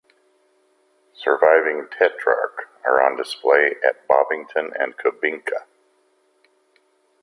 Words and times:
Surviving 1.13 1.87
Tetrarch 1.89 2.67
are 2.83 3.03
on 3.03 3.15
display 3.15 3.75
at 3.87 4.07
Bovington 4.07 4.71
and 4.79 4.97
Kubinka. 4.97 5.65